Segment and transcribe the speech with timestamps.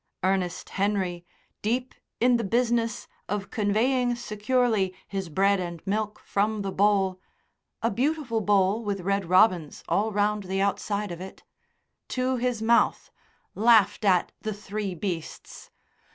[0.23, 1.27] Ernest Henry,
[1.61, 7.21] deep in the business of conveying securely his bread and milk from the bowl
[7.83, 11.43] a beautiful bowl with red robins all round the outside of it
[12.07, 13.11] to his mouth,
[13.53, 15.69] laughed at the three beasts.